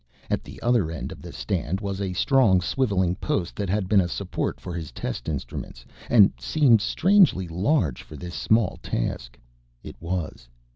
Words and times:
At 0.31 0.43
the 0.43 0.59
other 0.63 0.89
end 0.89 1.11
of 1.11 1.21
the 1.21 1.31
stand 1.31 1.79
was 1.79 2.01
a 2.01 2.13
strong, 2.13 2.59
swiveling 2.59 3.17
post 3.17 3.55
that 3.57 3.69
had 3.69 3.87
been 3.87 4.01
a 4.01 4.07
support 4.07 4.59
for 4.59 4.73
his 4.73 4.91
test 4.91 5.29
instruments, 5.29 5.85
and 6.09 6.33
seemed 6.39 6.81
strangely 6.81 7.47
large 7.47 8.01
for 8.01 8.15
this 8.15 8.33
small 8.33 8.79
task. 8.81 9.37
It 9.83 9.95
was. 10.01 10.49